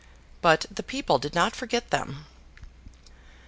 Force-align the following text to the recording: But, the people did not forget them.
But, 0.41 0.65
the 0.71 0.81
people 0.81 1.19
did 1.19 1.35
not 1.35 1.55
forget 1.55 1.91
them. 1.91 2.25